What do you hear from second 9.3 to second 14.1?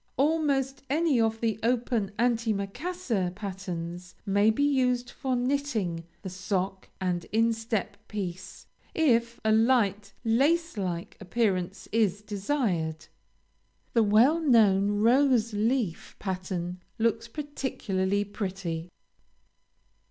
a light lace like appearance is desired. The